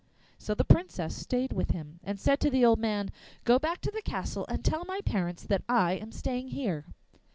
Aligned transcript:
So 0.39 0.55
the 0.55 0.65
Princess 0.65 1.15
stayed 1.15 1.53
with 1.53 1.69
him, 1.69 1.99
and 2.03 2.19
said 2.19 2.39
to 2.39 2.49
the 2.49 2.65
old 2.65 2.79
man, 2.79 3.11
'Go 3.43 3.59
back 3.59 3.81
to 3.81 3.91
the 3.91 4.01
castle 4.01 4.47
and 4.49 4.65
tell 4.65 4.83
my 4.83 4.99
parents 5.01 5.43
that 5.43 5.61
I 5.69 5.91
am 5.93 6.11
staying 6.11 6.47
here. 6.47 6.85